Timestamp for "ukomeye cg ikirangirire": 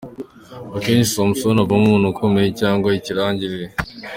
2.07-3.67